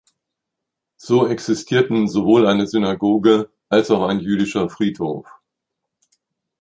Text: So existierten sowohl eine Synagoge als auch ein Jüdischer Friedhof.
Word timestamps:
So 0.97 1.27
existierten 1.27 2.07
sowohl 2.07 2.47
eine 2.47 2.65
Synagoge 2.65 3.51
als 3.69 3.91
auch 3.91 4.07
ein 4.07 4.19
Jüdischer 4.19 4.67
Friedhof. 4.67 5.27